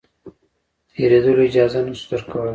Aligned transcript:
تېرېدلو 0.93 1.41
اجازه 1.49 1.79
نه 1.85 1.93
شو 1.99 2.05
درکولای. 2.09 2.49